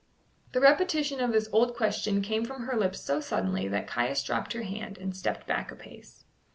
The 0.53 0.59
repetition 0.59 1.19
of 1.21 1.31
this 1.31 1.47
old 1.53 1.75
question 1.75 2.23
came 2.23 2.43
from 2.43 2.63
her 2.63 2.75
lips 2.75 2.99
so 3.01 3.19
suddenly 3.21 3.67
that 3.67 3.85
Caius 3.85 4.23
dropped 4.23 4.53
her 4.53 4.63
hand 4.63 4.97
and 4.97 5.15
stepped 5.15 5.45
back 5.45 5.71
a 5.71 5.75
pace. 5.75 6.25